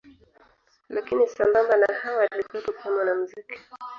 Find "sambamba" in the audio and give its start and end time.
1.27-1.77